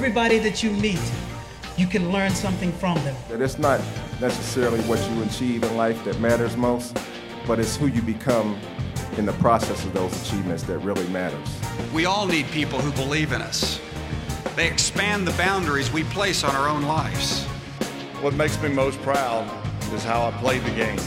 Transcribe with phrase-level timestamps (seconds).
[0.00, 0.98] Everybody that you meet,
[1.76, 3.14] you can learn something from them.
[3.28, 3.82] That it's not
[4.18, 6.96] necessarily what you achieve in life that matters most,
[7.46, 8.58] but it's who you become
[9.18, 11.46] in the process of those achievements that really matters.
[11.92, 13.78] We all need people who believe in us.
[14.56, 17.44] They expand the boundaries we place on our own lives.
[18.22, 19.46] What makes me most proud
[19.92, 20.98] is how I played the game.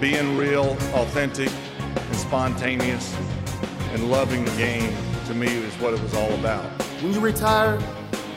[0.00, 1.50] Being real, authentic,
[1.96, 3.14] and spontaneous,
[3.90, 6.64] and loving the game to me is what it was all about.
[7.02, 7.78] When you retire,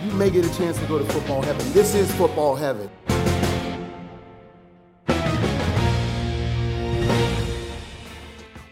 [0.06, 1.74] you may get a chance to go to football heaven.
[1.74, 2.90] This is football heaven.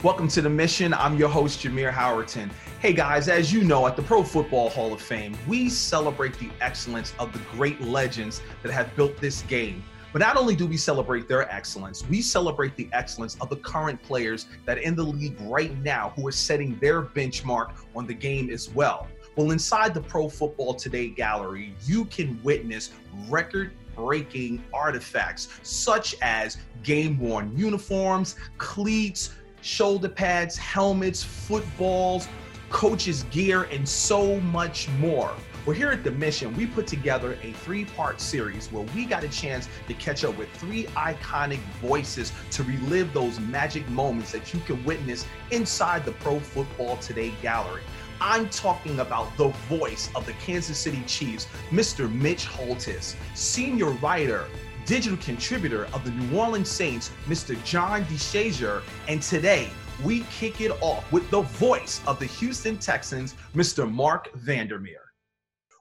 [0.03, 0.93] Welcome to the mission.
[0.93, 2.51] I'm your host, Jameer Howerton.
[2.81, 6.49] Hey guys, as you know, at the Pro Football Hall of Fame, we celebrate the
[6.61, 9.81] excellence of the great legends that have built this game.
[10.11, 13.99] But not only do we celebrate their excellence, we celebrate the excellence of the current
[14.03, 18.51] players that in the league right now who are setting their benchmark on the game
[18.51, 19.07] as well.
[19.35, 22.91] Well, inside the Pro Football Today gallery, you can witness
[23.29, 29.31] record breaking artifacts such as game worn uniforms, cleats,
[29.61, 32.27] shoulder pads, helmets, footballs,
[32.69, 35.33] coaches' gear, and so much more.
[35.65, 39.23] Well, here at The Mission, we put together a three part series where we got
[39.23, 44.53] a chance to catch up with three iconic voices to relive those magic moments that
[44.53, 47.81] you can witness inside the Pro Football Today gallery.
[48.25, 52.09] I'm talking about the voice of the Kansas City Chiefs, Mr.
[52.09, 54.45] Mitch Holthus, senior writer,
[54.85, 57.61] digital contributor of the New Orleans Saints, Mr.
[57.65, 59.67] John DeShazier, and today
[60.05, 63.91] we kick it off with the voice of the Houston Texans, Mr.
[63.91, 65.01] Marc Vandermeer.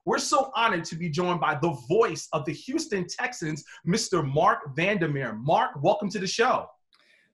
[0.05, 4.29] We're so honored to be joined by the voice of the Houston Texans, Mr.
[4.29, 5.35] Marc Vandermeer.
[5.35, 6.67] Marc, welcome to the show.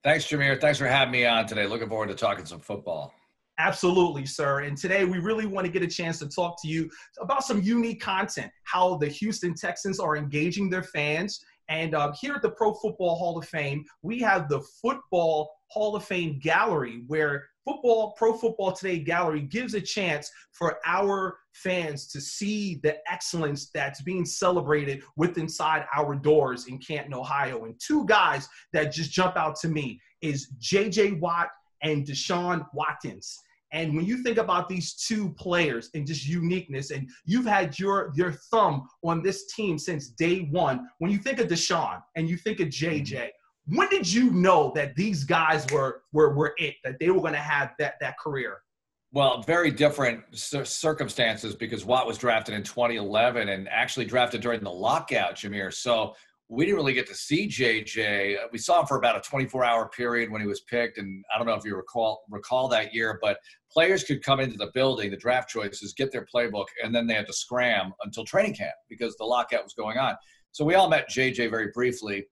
[0.04, 0.60] Thanks, Jameer.
[0.60, 1.66] Thanks for having me on today.
[1.66, 3.14] Looking forward to talking some football.
[3.58, 4.60] Absolutely, sir.
[4.60, 6.88] And today we really want to get a chance to talk to you
[7.20, 11.40] about some unique content, how the Houston Texans are engaging their fans.
[11.68, 15.96] And uh, here at the Pro Football Hall of Fame, we have the Football Hall
[15.96, 22.06] of Fame Gallery, where football pro football today gallery gives a chance for our fans
[22.06, 27.78] to see the excellence that's being celebrated with inside our doors in canton ohio and
[27.78, 31.48] two guys that just jump out to me is jj watt
[31.82, 33.20] and deshaun watson
[33.72, 38.12] and when you think about these two players and just uniqueness, and you've had your
[38.14, 42.36] your thumb on this team since day one, when you think of Deshaun and you
[42.36, 43.76] think of JJ, mm-hmm.
[43.76, 47.34] when did you know that these guys were were were it, that they were going
[47.34, 48.58] to have that that career?
[49.10, 54.70] Well, very different circumstances because Watt was drafted in 2011 and actually drafted during the
[54.70, 55.72] lockout, Jameer.
[55.72, 56.14] So
[56.50, 58.36] we didn't really get to see JJ.
[58.52, 61.38] We saw him for about a 24 hour period when he was picked, and I
[61.38, 63.38] don't know if you recall recall that year, but
[63.70, 67.14] players could come into the building, the draft choices, get their playbook, and then they
[67.14, 70.16] had to scram until training camp because the lockout was going on.
[70.52, 72.24] So we all met JJ very briefly,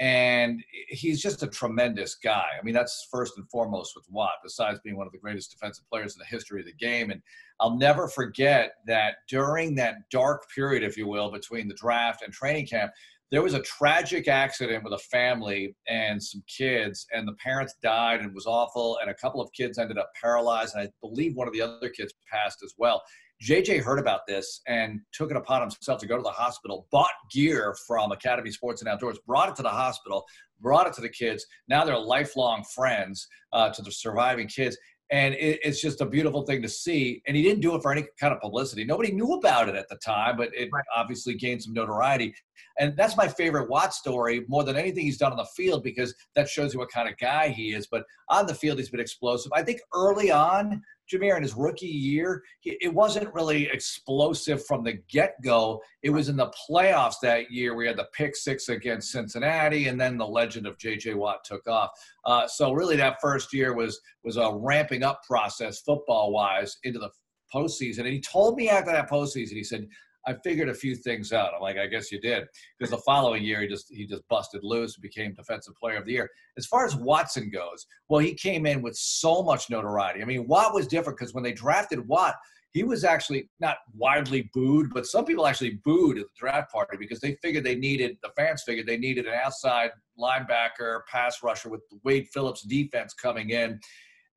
[0.00, 2.46] and he's just a tremendous guy.
[2.58, 5.84] I mean, that's first and foremost with Watt, besides being one of the greatest defensive
[5.90, 7.10] players in the history of the game.
[7.10, 7.20] And
[7.60, 12.32] I'll never forget that during that dark period, if you will, between the draft and
[12.32, 12.90] training camp,
[13.34, 18.20] there was a tragic accident with a family and some kids and the parents died
[18.20, 21.34] and it was awful and a couple of kids ended up paralyzed and i believe
[21.34, 23.02] one of the other kids passed as well.
[23.42, 27.10] Jj heard about this and took it upon himself to go to the hospital bought
[27.32, 30.24] gear from academy sports and outdoors brought it to the hospital
[30.60, 31.44] brought it to the kids.
[31.68, 34.78] Now they're lifelong friends uh, to the surviving kids
[35.14, 37.22] and it, it's just a beautiful thing to see.
[37.28, 38.84] And he didn't do it for any kind of publicity.
[38.84, 40.84] Nobody knew about it at the time, but it right.
[40.94, 42.34] obviously gained some notoriety.
[42.80, 46.12] And that's my favorite Watt story more than anything he's done on the field because
[46.34, 47.86] that shows you what kind of guy he is.
[47.86, 49.52] But on the field, he's been explosive.
[49.54, 50.82] I think early on,
[51.12, 55.82] Jameer in his rookie year, he, it wasn't really explosive from the get go.
[56.02, 57.74] It was in the playoffs that year.
[57.74, 61.14] We had the pick six against Cincinnati, and then the legend of J.J.
[61.14, 61.90] Watt took off.
[62.24, 66.98] Uh, so really, that first year was was a ramping up process, football wise, into
[66.98, 67.10] the
[67.54, 68.00] postseason.
[68.00, 69.86] And he told me after that postseason, he said,
[70.26, 71.52] I figured a few things out.
[71.54, 72.44] I'm like, I guess you did,
[72.78, 76.12] because the following year he just he just busted loose became defensive player of the
[76.12, 76.30] year.
[76.56, 80.22] As far as Watson goes, well, he came in with so much notoriety.
[80.22, 82.34] I mean, Watt was different because when they drafted Watt,
[82.74, 86.96] he was actually not widely booed, but some people actually booed at the draft party
[86.96, 91.68] because they figured they needed the fans figured they needed an outside linebacker, pass rusher
[91.68, 93.78] with Wade Phillips defense coming in.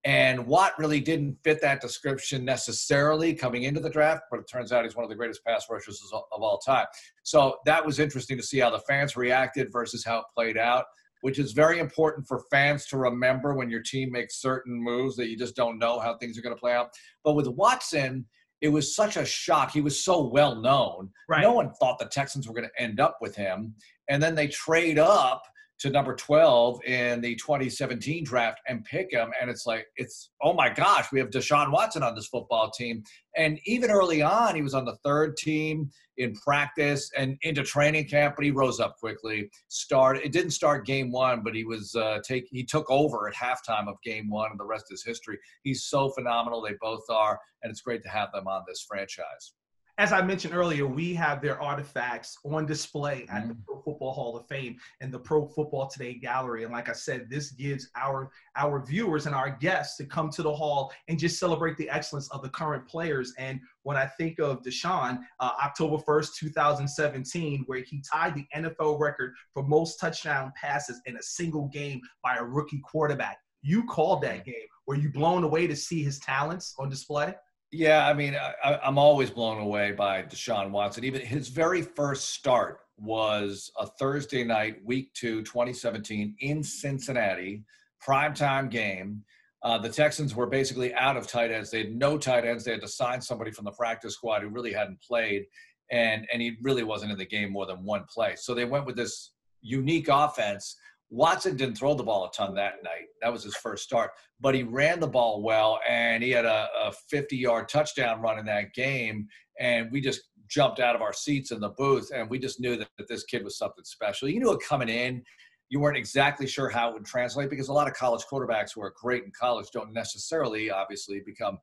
[0.06, 4.72] And Watt really didn't fit that description necessarily coming into the draft, but it turns
[4.72, 6.86] out he's one of the greatest pass rushers of all time.
[7.24, 10.86] So that was interesting to see how the fans reacted versus how it played out,
[11.22, 15.28] which is very important for fans to remember when your team makes certain moves that
[15.30, 16.90] you just don't know how things are going to play out.
[17.24, 18.26] But with Watson,
[18.62, 19.72] it was such a shock.
[19.72, 21.10] He was so well known.
[21.28, 21.42] Right.
[21.42, 23.76] No one thought the Texans were going to end up with him.
[24.10, 25.44] And then they trade up
[25.79, 29.31] to number 12 in the 2017 draft and pick him.
[29.39, 33.03] And it's like, it's, oh my gosh, we have Deshaun Watson on this football team.
[33.35, 38.07] And even early on, he was on the third team in practice and into training
[38.07, 39.50] camp, but he rose up quickly.
[39.68, 43.35] Start, it didn't start game one, but he was uh, take, he took over at
[43.35, 45.38] halftime of game one, and the rest is history.
[45.62, 46.62] He's so phenomenal.
[46.62, 47.39] They both are.
[47.62, 49.53] And it's great to have them on this franchise
[50.00, 53.48] as I mentioned earlier, we have their artifacts on display at mm-hmm.
[53.50, 56.64] the Pro Football Hall of Fame and the Pro Football Today Gallery.
[56.64, 60.44] And like I said, this gives our our viewers and our guests to come to
[60.44, 63.34] the hall and just celebrate the excellence of the current players.
[63.40, 69.00] And when I think of Deshaun, uh, October 1st, 2017, where he tied the NFL
[69.00, 73.40] record for most touchdown passes in a single game by a rookie quarterback.
[73.64, 74.52] You called that mm-hmm.
[74.52, 74.68] game.
[74.86, 77.34] Were you blown away to see his talents on display?
[77.72, 81.04] Yeah, I mean, I, am always blown away by Deshaun Watson.
[81.04, 87.64] Even his very first start was a Thursday night, week two, 2017, in Cincinnati,
[88.06, 89.24] primetime game.
[89.64, 91.69] Uh, the Texans were basically out of tight ends.
[91.69, 92.64] They had no tight ends.
[92.64, 95.46] They had to sign somebody from the practice squad who really hadn't played,
[95.92, 98.36] and and he really wasn't in the game more than one play.
[98.38, 99.31] So they went with this
[99.62, 100.78] unique offense
[101.09, 103.06] Watson didn't throw the ball a ton that night.
[103.21, 104.12] That was his first start,
[104.42, 108.45] but he ran the ball well, and he had a, a 50-yard touchdown run in
[108.45, 109.27] that game.
[109.59, 112.75] And we just jumped out of our seats in the booth, and we just knew
[112.77, 114.27] that, that this kid was something special.
[114.27, 115.24] You knew it coming in.
[115.69, 118.81] You weren't exactly sure how it would translate because a lot of college quarterbacks who
[118.81, 121.57] are great in college don't necessarily, obviously, become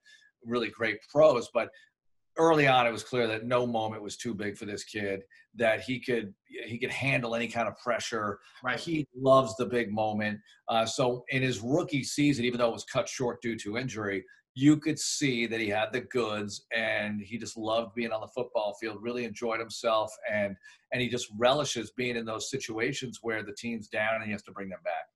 [0.45, 1.49] really great pros.
[1.53, 1.69] But
[2.37, 5.21] early on it was clear that no moment was too big for this kid
[5.55, 6.35] that he could
[6.67, 8.41] he could handle any kind of pressure.
[8.63, 8.79] Right.
[8.79, 10.41] He loves the big moment.
[10.69, 14.25] Uh, so in his rookie season even though it was cut short due to injury
[14.57, 18.29] you could see that he had the goods and he just loved being on the
[18.29, 20.57] football field really enjoyed himself and
[20.93, 24.43] and he just relishes being in those situations where the team's down and he has
[24.43, 25.07] to bring them back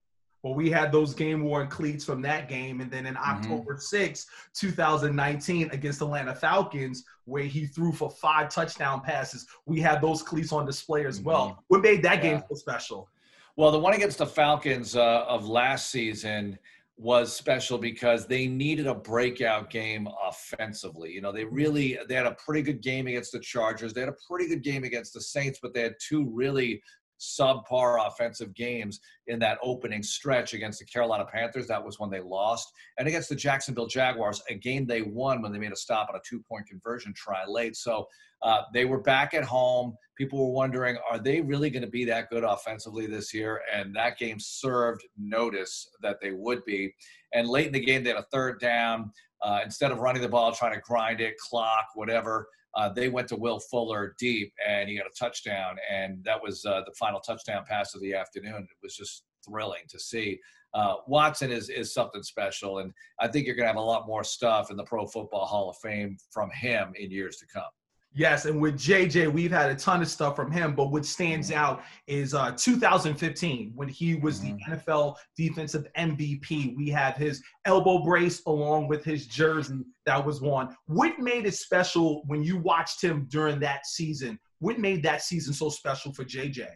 [0.49, 2.81] well, we had those game worn cleats from that game.
[2.81, 3.31] And then in mm-hmm.
[3.31, 10.01] October 6, 2019, against Atlanta Falcons, where he threw for five touchdown passes, we had
[10.01, 11.51] those cleats on display as well.
[11.51, 11.61] Mm-hmm.
[11.69, 12.31] What made that yeah.
[12.31, 13.11] game so special?
[13.57, 16.59] Well, the one against the Falcons uh, of last season
[16.97, 21.13] was special because they needed a breakout game offensively.
[21.13, 23.93] You know, they really they had a pretty good game against the Chargers.
[23.93, 26.83] They had a pretty good game against the Saints, but they had two really
[27.19, 31.67] subpar offensive games in that opening stretch against the Carolina Panthers.
[31.67, 32.73] That was when they lost.
[32.99, 36.17] And against the Jacksonville Jaguars, a game they won when they made a stop on
[36.17, 37.77] a two point conversion try late.
[37.77, 38.09] So
[38.43, 39.97] uh, they were back at home.
[40.17, 43.63] People were wondering, are they really going to be that good offensively this year?
[43.73, 46.95] And that game served notice that they would be.
[47.33, 49.13] And late in the game, they had a third down.
[49.43, 53.29] Uh, instead of running the ball, trying to grind it, clock, whatever, uh, they went
[53.29, 57.21] to Will Fuller deep, and he got a touchdown, and that was uh, the final
[57.21, 58.63] touchdown pass of the afternoon.
[58.63, 60.39] It was just thrilling to see.
[60.75, 64.07] Uh, Watson is is something special, and I think you're going to have a lot
[64.07, 67.71] more stuff in the Pro Football Hall of Fame from him in years to come.
[68.19, 71.51] Yes, and with JJ, we've had a ton of stuff from him, but what stands
[71.51, 71.61] mm-hmm.
[71.61, 74.73] out is uh, 2015 when he was the mm-hmm.
[74.73, 76.77] NFL defensive MVP.
[76.77, 80.75] We have his elbow brace along with his jersey that was worn.
[80.87, 84.37] What made it special when you watched him during that season?
[84.59, 86.67] What made that season so special for JJ?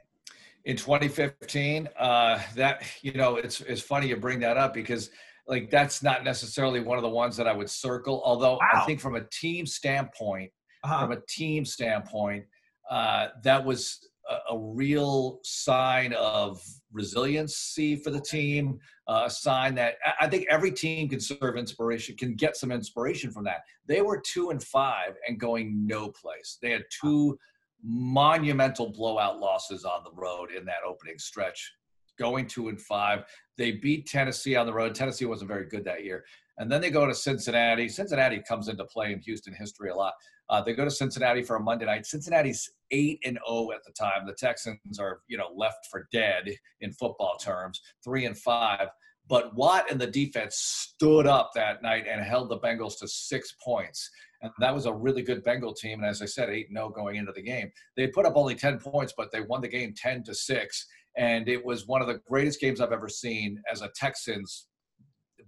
[0.65, 5.11] In 2015, uh, that you know, it's it's funny you bring that up because
[5.49, 8.23] like that's not necessarily one of the ones that I would circle.
[8.25, 8.71] Although wow.
[8.75, 11.01] I think from a team standpoint uh-huh.
[11.01, 12.45] from a team standpoint,
[12.91, 16.63] uh, that was a, a, real sign of
[16.93, 18.79] resiliency for the team.
[19.09, 23.31] Uh, a sign that I think every team can serve inspiration, can get some inspiration
[23.31, 23.63] from that.
[23.87, 26.59] They were two and five and going no place.
[26.61, 27.39] They had two
[27.83, 31.73] monumental blowout losses on the road in that opening stretch.
[32.19, 33.25] Going two and five,
[33.57, 34.95] they beat Tennessee on the road.
[34.95, 36.25] Tennessee wasn't very good that year.
[36.59, 37.89] And then they go to Cincinnati.
[37.89, 40.15] Cincinnati comes into play in Houston history a lot.
[40.53, 42.05] Uh, they go to Cincinnati for a Monday night.
[42.05, 44.27] Cincinnati's eight and zero oh at the time.
[44.27, 48.89] The Texans are you know left for dead in football terms, three and five.
[49.29, 53.55] But Watt and the defense stood up that night and held the Bengals to six
[53.65, 54.11] points.
[54.43, 56.01] And that was a really good Bengal team.
[56.01, 57.71] And as I said, 8 and 0 going into the game.
[57.97, 60.87] They put up only 10 points, but they won the game 10 to 6.
[61.17, 64.67] And it was one of the greatest games I've ever seen as a Texans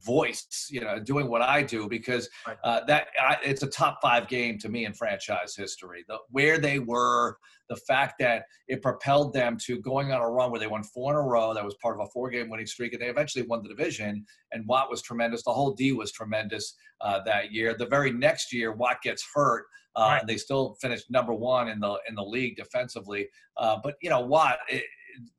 [0.02, 2.28] voice, you know, doing what I do because
[2.62, 6.04] uh, that I, it's a top five game to me in franchise history.
[6.08, 10.50] The where they were, the fact that it propelled them to going on a run
[10.50, 11.54] where they won four in a row.
[11.54, 14.24] That was part of a four-game winning streak, and they eventually won the division.
[14.52, 15.42] And Watt was tremendous.
[15.42, 17.74] The whole D was tremendous uh, that year.
[17.76, 19.66] The very next year, Watt gets hurt.
[19.96, 20.20] Uh, right.
[20.22, 23.28] and they still finished number one in the in the league defensively.
[23.56, 24.82] Uh, but you know, Watt, it,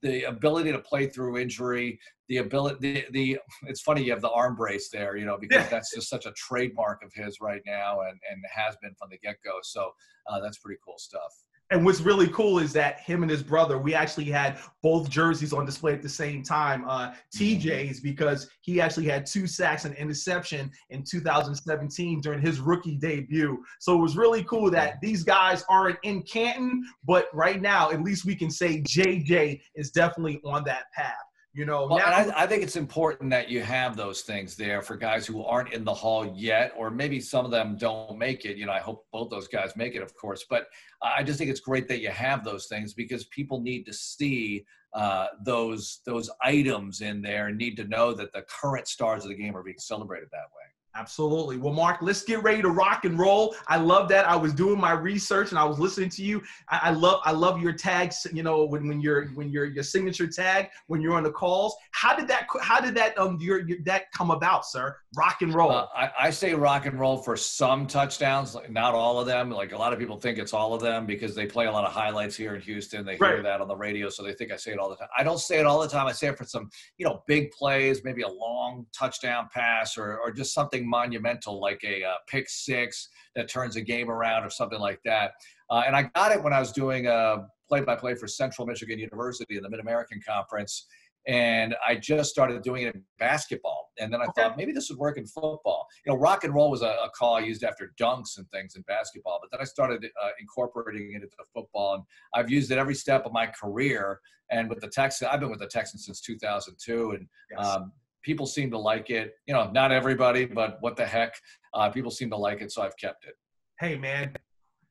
[0.02, 4.32] the ability to play through injury, the ability, the, the it's funny you have the
[4.32, 8.02] arm brace there, you know, because that's just such a trademark of his right now
[8.02, 9.60] and, and has been from the get go.
[9.64, 9.92] So
[10.28, 11.34] uh, that's pretty cool stuff.
[11.72, 15.52] And what's really cool is that him and his brother, we actually had both jerseys
[15.52, 16.88] on display at the same time.
[16.88, 22.98] Uh, TJ's because he actually had two sacks and interception in 2017 during his rookie
[22.98, 23.64] debut.
[23.80, 28.04] So it was really cool that these guys aren't in Canton, but right now, at
[28.04, 31.16] least we can say JJ is definitely on that path.
[31.56, 34.82] You know, well, now- I, I, think it's important that you have those things there
[34.82, 38.44] for guys who aren't in the hall yet, or maybe some of them don't make
[38.44, 38.58] it.
[38.58, 40.44] You know, I hope both those guys make it, of course.
[40.50, 40.68] But
[41.02, 44.66] I just think it's great that you have those things because people need to see
[44.94, 49.30] uh, those those items in there and need to know that the current stars of
[49.30, 50.75] the game are being celebrated that way.
[50.98, 51.58] Absolutely.
[51.58, 53.54] Well, Marc, let's get ready to rock and roll.
[53.68, 54.28] I love that.
[54.28, 56.42] I was doing my research and I was listening to you.
[56.70, 58.26] I, I love I love your tags.
[58.32, 61.76] You know, when when you're when you're your signature tag when you're on the calls.
[61.92, 64.96] How did that how did that um your, your that come about, sir?
[65.18, 65.72] Rock and roll.
[65.72, 69.52] Uh, I, I say rock and roll for some touchdowns, not all of them.
[69.52, 71.84] Like a lot of people think it's all of them because they play a lot
[71.84, 73.06] of highlights here in Houston.
[73.06, 73.44] They hear right.
[73.44, 75.10] that on the radio, so they think I say it all the time.
[75.18, 76.08] I don't say it all the time.
[76.08, 80.18] I say it for some you know big plays, maybe a long touchdown pass or
[80.20, 84.44] or just something something monumental like a uh, pick six that turns a game around
[84.44, 85.32] or something like that.
[85.70, 89.58] Uh, and I got it when I was doing a play-by-play for Central Michigan University
[89.58, 90.86] in the Mid-American Conference.
[91.28, 93.90] And I just started doing it in basketball.
[94.00, 94.44] And then I okay.
[94.44, 95.88] thought maybe this would work in football.
[96.06, 98.76] You know, rock and roll was a, a call I used after dunks and things
[98.76, 99.40] in basketball.
[99.42, 101.96] But then I started uh, incorporating it into football.
[101.96, 102.04] And
[102.36, 104.20] I've used it every step of my career.
[104.52, 107.12] And with the Texans, I've been with the Texans since 2002.
[107.12, 107.66] And yes.
[107.66, 107.92] um,
[108.26, 109.36] people seem to like it.
[109.46, 111.36] You know, not everybody, but what the heck?
[111.74, 113.36] Uh, people seem to like it, so I've kept it.
[113.80, 114.34] Hey, man,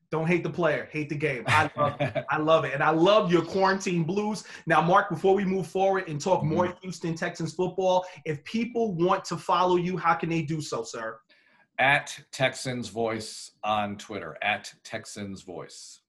[0.09, 1.43] don't hate the player, hate the game.
[1.47, 2.25] I love it.
[2.29, 2.73] I love it.
[2.73, 4.45] And I love your quarantine blues.
[4.65, 6.77] Now, Marc, before we move forward and talk more mm-hmm.
[6.81, 11.19] Houston Texans football, if people want to follow you, how can they do so, sir?
[11.77, 15.99] At Texans Voice on Twitter, at Texans Voice.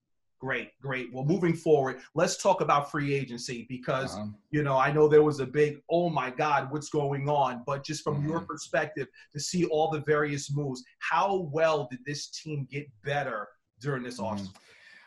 [0.47, 1.12] Great, great.
[1.12, 4.26] Well, moving forward, let's talk about free agency because, uh-huh.
[4.53, 7.65] you know, I know there was a big, oh my God, what's going on?
[7.67, 8.29] But just from mm-hmm.
[8.29, 13.49] your perspective, to see all the various moves, how well did this team get better
[13.81, 14.41] during this mm-hmm.
[14.41, 14.55] offseason?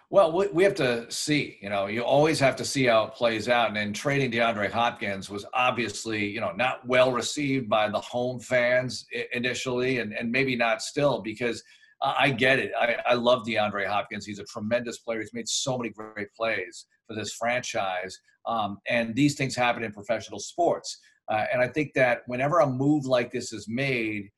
[0.09, 1.57] Well, we have to see.
[1.61, 3.69] You know, you always have to see how it plays out.
[3.69, 8.41] And then trading DeAndre Hopkins was obviously, you know, not well received by the home
[8.41, 11.63] fans initially, and, and maybe not still because–
[12.01, 12.71] I get it.
[12.79, 14.25] I, I love DeAndre Hopkins.
[14.25, 15.19] He's a tremendous player.
[15.19, 18.17] He's made so many great plays for this franchise.
[18.45, 20.97] Um, and these things happen in professional sports.
[21.27, 24.29] Uh, and I think that whenever a move like this is made,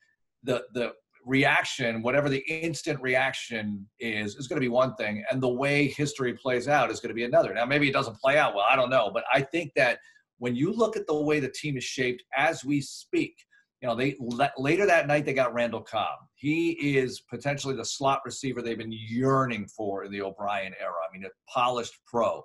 [0.44, 5.42] the the reaction, whatever the instant reaction is, is going to be one thing, and
[5.42, 7.54] the way history plays out is going to be another.
[7.54, 8.66] Now, maybe it doesn't play out well.
[8.68, 10.00] I don't know, but I think that
[10.40, 13.36] when you look at the way the team is shaped as we speak,
[13.82, 14.16] you know, they
[14.58, 16.20] later that night they got Randall Cobb.
[16.36, 20.94] He is potentially the slot receiver they've been yearning for in the O'Brien era.
[21.08, 22.44] I mean, a polished pro.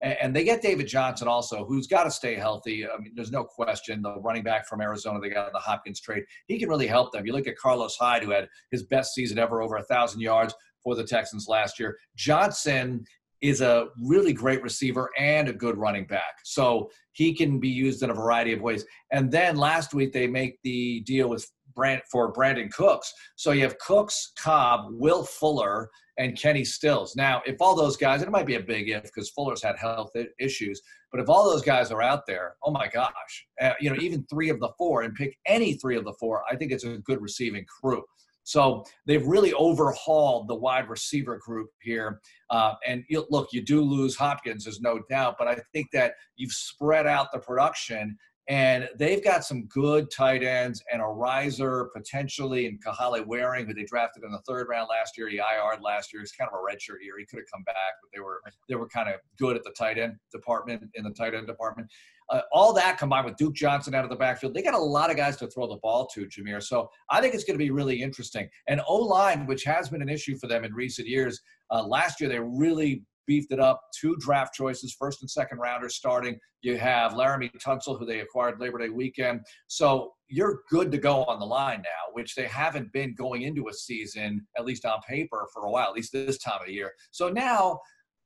[0.00, 2.86] And they get David Johnson also, who's got to stay healthy.
[2.86, 4.00] I mean, there's no question.
[4.00, 6.22] The running back from Arizona, they got in the Hopkins trade.
[6.46, 7.26] He can really help them.
[7.26, 10.54] You look at Carlos Hyde, who had his best season ever, over a thousand yards
[10.84, 11.98] for the Texans last year.
[12.16, 13.04] Johnson
[13.40, 16.38] is a really great receiver and a good running back.
[16.44, 18.84] So he can be used in a variety of ways.
[19.12, 23.12] And then last week they make the deal with Brand for Brandin Cooks.
[23.36, 27.14] So you have Cooks, Cobb, Will Fuller, and Kenny Stills.
[27.14, 30.10] Now, if all those guys, it might be a big if because Fuller's had health
[30.40, 33.96] issues, but if all those guys are out there, oh my gosh, uh, you know,
[34.00, 36.84] even three of the four, and pick any three of the four, I think it's
[36.84, 38.02] a good receiving crew.
[38.48, 42.22] So they've really overhauled the wide receiver group here.
[42.48, 46.14] Uh, and you, look, you do lose Hopkins, there's no doubt, but I think that
[46.36, 48.16] you've spread out the production.
[48.48, 53.74] And they've got some good tight ends and a riser potentially in Kahale Warring, who
[53.74, 55.28] they drafted in the third round last year.
[55.28, 56.22] He IR'd last year.
[56.22, 57.18] He's kind of a redshirt year.
[57.18, 59.72] He could have come back, but they were they were kind of good at the
[59.72, 61.90] tight end department in the tight end department.
[62.30, 65.10] Uh, all that combined with Duke Johnson out of the backfield, they got a lot
[65.10, 66.62] of guys to throw the ball to, Jameer.
[66.62, 68.48] So I think it's going to be really interesting.
[68.66, 71.40] And O line, which has been an issue for them in recent years,
[71.70, 73.80] uh, last year they really beefed it up.
[73.94, 76.36] Two draft choices, first and second rounders starting.
[76.62, 79.42] You have Laremy Tunsil, who they acquired Labor Day weekend.
[79.68, 83.68] So you're good to go on the line now, which they haven't been going into
[83.68, 86.92] a season, at least on paper, for a while, at least this time of year.
[87.12, 87.78] So now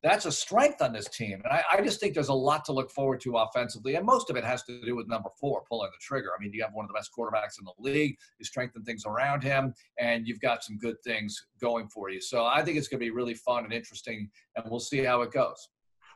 [0.03, 1.41] that's a strength on this team.
[1.45, 3.95] And I, I, just think there's a lot to look forward to offensively.
[3.95, 6.31] And most of it has to do with number four, pulling the trigger.
[6.37, 8.17] I mean, you have one of the best quarterbacks in the league.
[8.37, 12.19] You strengthen things around him, and you've got some good things going for you.
[12.19, 15.21] So I think it's going to be really fun and interesting, and we'll see how
[15.21, 15.69] it goes.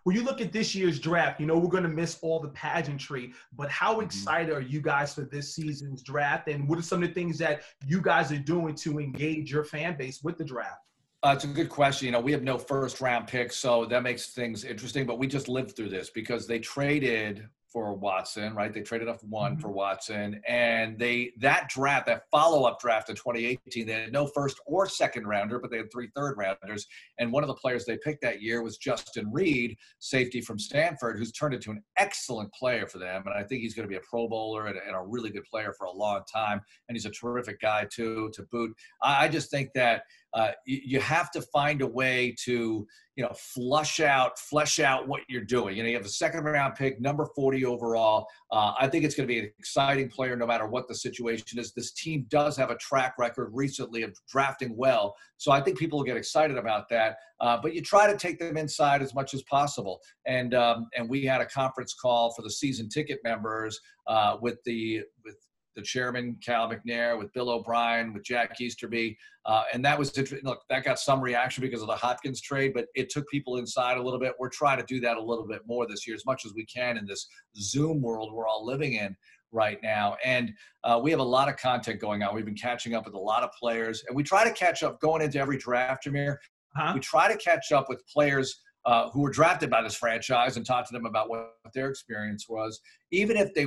[0.04, 2.50] When you look at this year's draft, you know we're going to miss all the
[2.50, 4.06] pageantry, but how mm-hmm.
[4.06, 6.50] excited are you guys for this season's draft?
[6.50, 9.64] And what are some of the things that you guys are doing to engage your
[9.64, 10.87] fan base with the draft?
[11.28, 12.06] Uh, it's a good question.
[12.06, 15.06] You know, we have no first round picks, so that makes things interesting.
[15.06, 18.74] But we just lived through this because they traded for Watson, right?
[18.74, 19.62] They traded up one mm-hmm.
[19.62, 24.26] for Watson, and they that draft, that follow up draft in 2018, they had no
[24.28, 26.88] first or second rounder, but they had three third rounders.
[27.20, 31.18] And one of the players they picked that year was Justin Reid, safety from Stanford,
[31.18, 33.24] who's turned into an excellent player for them.
[33.26, 35.44] And I think he's going to be a Pro Bowler and, and a really good
[35.44, 36.62] player for a long time.
[36.88, 38.74] And he's a terrific guy too to boot.
[39.02, 40.04] I, I just think that
[40.34, 45.22] uh, you, have to find a way to you know flush out flesh out what
[45.30, 45.78] you're doing.
[45.78, 48.28] You know you have a second round pick number 40 overall.
[48.52, 51.60] Uh, i think it's going to be an exciting player no matter what the situation
[51.60, 51.74] is.
[51.74, 56.00] This team does have a track record recently of drafting well so i think people
[56.00, 57.18] will get excited about that.
[57.40, 60.02] Uh, but you try to take them inside as much as possible.
[60.26, 64.58] And um, and we had a conference call for the season ticket members uh, with
[64.66, 65.38] the with
[65.78, 69.16] the chairman Cal McNair, with Bill O'Brien, with Jack Easterby,
[69.46, 70.12] uh, and that was
[70.44, 73.98] look that got some reaction because of the Hopkins trade, but it took people inside
[73.98, 74.34] a little bit.
[74.40, 76.66] We're trying to do that a little bit more this year, as much as we
[76.66, 79.16] can in this Zoom world we're all living in
[79.52, 80.18] right now.
[80.26, 80.52] And
[80.84, 82.36] uh, we have a lot of content going on.
[82.36, 85.00] We've been catching up with a lot of players, and we try to catch up
[85.00, 86.38] going into every draft, Jameer.
[86.76, 86.94] Uh-huh.
[86.96, 90.66] We try to catch up with players uh, who were drafted by this franchise and
[90.66, 92.80] talk to them about what their experience was,
[93.12, 93.66] even if they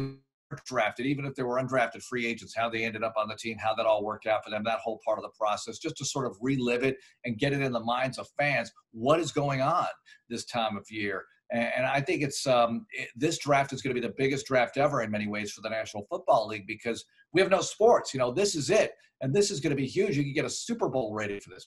[0.67, 3.57] drafted, even if they were undrafted free agents, how they ended up on the team,
[3.59, 6.05] how that all worked out for them, that whole part of the process, just to
[6.05, 8.73] sort of relive it and get it in the minds of fans.
[8.93, 9.87] What is going on
[10.29, 11.25] this time of year?
[11.53, 14.77] And I think it's um, it, this draft is going to be the biggest draft
[14.77, 18.15] ever in many ways for the National Football League because we have no sports.
[18.15, 20.17] You know, this is it, and this is going to be huge.
[20.17, 21.67] You can get a Super Bowl rating for this,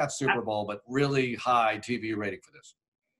[0.00, 2.74] not Super Bowl, but really high TV rating for this.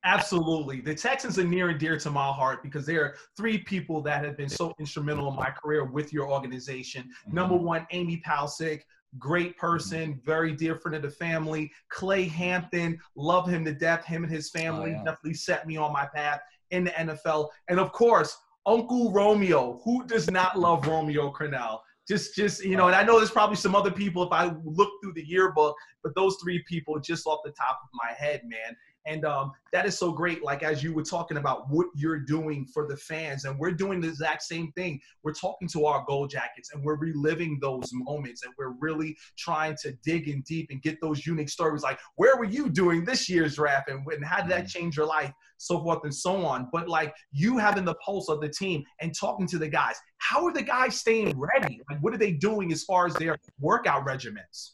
[0.05, 0.81] Absolutely.
[0.81, 4.25] The Texans are near and dear to my heart because there are three people that
[4.25, 7.05] have been so instrumental in my career with your organization.
[7.05, 7.37] Mm-hmm.
[7.37, 8.83] Number one, Amy Palcic,
[9.19, 10.27] great person, mm-hmm.
[10.27, 11.71] very dear friend of the family.
[11.89, 14.05] Clay Hampton, love him to death.
[14.05, 15.05] Him and his family oh, yeah.
[15.05, 16.41] definitely set me on my path
[16.73, 17.49] in the NFL.
[17.69, 18.37] And of course,
[18.67, 19.81] Uncle Romeo.
[19.85, 21.81] Who does not love Romeo Crennel?
[22.09, 24.91] Just, just you know, and I know there's probably some other people if I look
[25.03, 28.77] through the yearbook, but those three people just off the top of my head, man.
[29.07, 30.45] And um, that is so great.
[30.45, 34.01] Like as you were talking about what you're doing for the fans, and we're doing
[34.01, 35.01] the exact same thing.
[35.23, 39.77] We're talking to our gold jackets, and we're reliving those moments, and we're really trying
[39.83, 41.83] to dig in deep and get those unique stories.
[41.83, 44.67] Like where were you doing this year's draft, and, and how did that mm-hmm.
[44.67, 46.69] change your life, so forth and so on.
[46.73, 50.45] But like you having the pulse of the team and talking to the guys, how
[50.45, 51.81] are the guys staying ready?
[51.91, 54.73] Like what are they doing as far as their workout regimens?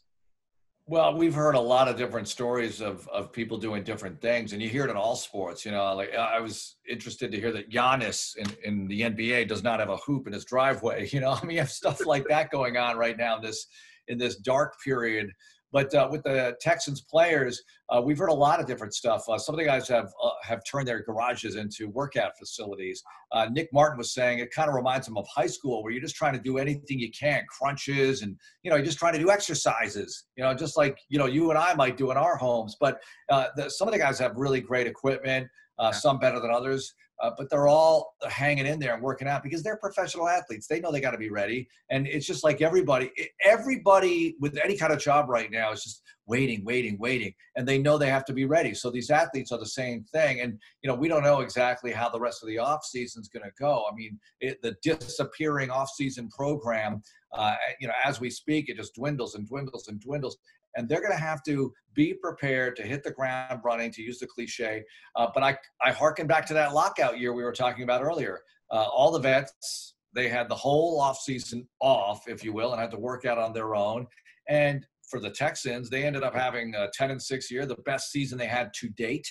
[0.91, 4.63] Well, we've heard a lot of different stories of, of people doing different things, and
[4.63, 5.63] you hear it in all sports.
[5.67, 9.63] You know, like I was interested to hear that Giannis in, in the NBA does
[9.63, 11.07] not have a hoop in his driveway.
[11.19, 13.67] You know, I mean, you have stuff like that going on right now this
[14.09, 15.31] in this dark period
[15.73, 19.29] but uh, with the Texans players, uh, we've heard a lot of different stuff.
[19.29, 23.03] Uh, some of the guys have uh, have turned their garages into workout facilities.
[23.33, 26.03] Uh, Nick Martin was saying it kind of reminds him of high school, where you're
[26.03, 29.19] just trying to do anything you can, crunches, and you know, you're just trying to
[29.19, 30.25] do exercises.
[30.37, 32.77] You know, just like you know, you and I might do in our homes.
[32.81, 33.01] But
[33.31, 35.49] uh, the, some of the guys have really great equipment.
[35.93, 36.93] Some better than others.
[37.21, 40.67] Uh, but they're all hanging in there and working out because they're professional athletes.
[40.67, 41.69] They know they got to be ready.
[41.91, 43.11] And it's just like everybody,
[43.45, 47.33] everybody with any kind of job right now is just waiting, waiting, waiting.
[47.57, 48.75] And they know they have to be ready.
[48.75, 50.41] So these athletes are the same thing.
[50.41, 53.29] And, you know, we don't know exactly how the rest of the off season is
[53.29, 53.85] going to go.
[53.91, 57.03] I mean, it, the disappearing off season program,
[57.33, 60.37] uh, you know, as we speak, it just dwindles and dwindles and dwindles
[60.79, 64.21] and they're going to have to be prepared to hit the ground running, to use
[64.21, 64.85] the cliche.
[65.17, 68.41] Uh, but I, I harken back to that lockout year we were talking about earlier.
[68.71, 72.93] Uh, all the vets, they had the whole offseason off, if you will, and had
[72.93, 74.07] to work out on their own.
[74.49, 78.13] And for the Texans, they ended up having a 10 and 6 year, the best
[78.13, 79.29] season they had to date.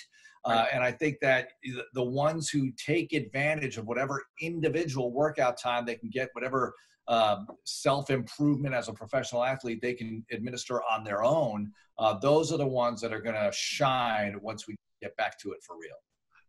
[0.48, 1.48] Uh, and I think that
[1.94, 6.74] the ones who take advantage of whatever individual workout time they can get, whatever
[7.06, 12.52] um, self improvement as a professional athlete they can administer on their own, uh, those
[12.52, 15.76] are the ones that are going to shine once we get back to it for
[15.76, 15.96] real.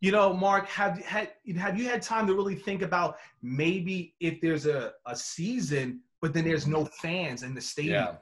[0.01, 4.39] You know, Marc, have had have you had time to really think about maybe if
[4.39, 7.95] there's a, a season, but then there's no fans in the stadium?
[7.95, 8.15] Yeah.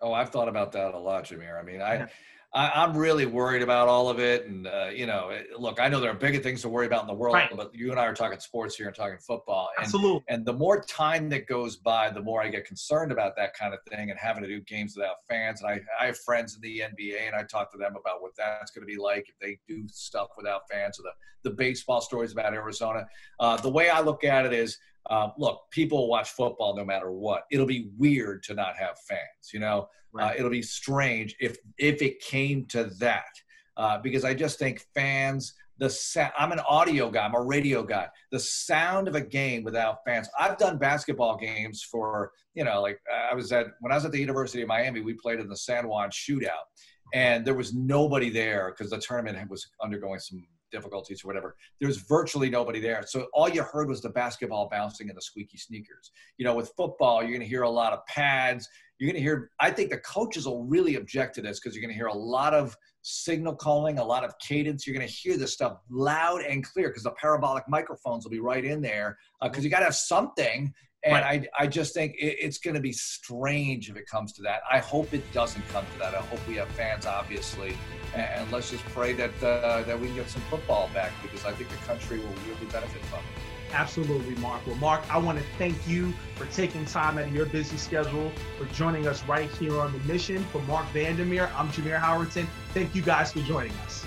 [0.00, 1.60] Oh, I've thought about that a lot, Jameer.
[1.60, 2.06] I mean, I,
[2.54, 6.00] I am really worried about all of it, and uh, you know, look, I know
[6.00, 7.54] there are bigger things to worry about in the world, Right.
[7.54, 10.24] but you and I are talking sports here and talking football, and Absolutely.
[10.28, 13.74] and the more time that goes by, the more I get concerned about that kind
[13.74, 15.60] of thing and having to do games without fans.
[15.60, 18.32] And I, I have friends in the NBA, and I talk to them about what
[18.34, 21.12] that's going to be like if they do stuff without fans, or the
[21.50, 23.06] the baseball stories about Arizona.
[23.38, 24.78] Uh, the way I look at it is,
[25.10, 27.44] uh, look, people watch football no matter what.
[27.50, 29.88] It'll be weird to not have fans, you know.
[30.18, 33.28] Uh, it'll be strange if if it came to that,
[33.76, 35.54] uh, because I just think fans.
[35.80, 37.24] The sa- I'm an audio guy.
[37.24, 38.08] I'm a radio guy.
[38.32, 40.28] The sound of a game without fans.
[40.36, 42.98] I've done basketball games for you know, like
[43.30, 45.00] I was at when I was at the University of Miami.
[45.00, 46.66] We played in the San Juan Shootout,
[47.14, 51.56] and there was nobody there because the tournament was undergoing some difficulties or whatever.
[51.80, 53.02] There was virtually nobody there.
[53.06, 56.10] So all you heard was the basketball bouncing and the squeaky sneakers.
[56.36, 58.68] You know, with football, you're going to hear a lot of pads.
[58.98, 61.82] You're going to hear, I think the coaches will really object to this because you're
[61.82, 64.86] going to hear a lot of signal calling, a lot of cadence.
[64.86, 68.40] You're going to hear this stuff loud and clear because the parabolic microphones will be
[68.40, 70.74] right in there uh, because you got to have something.
[71.04, 74.42] And I, I just think it, it's going to be strange if it comes to
[74.42, 74.62] that.
[74.70, 76.14] I hope it doesn't come to that.
[76.14, 77.76] I hope we have fans, obviously,
[78.14, 81.44] and, and let's just pray that uh, that we can get some football back because
[81.44, 83.72] I think the country will really benefit from it.
[83.72, 84.66] Absolutely, Marc.
[84.66, 88.32] Well, Marc, I want to thank you for taking time out of your busy schedule
[88.58, 90.42] for joining us right here on the mission.
[90.44, 92.46] For Marc Vandermeer, I'm Jameer Howerton.
[92.72, 94.06] Thank you guys for joining us.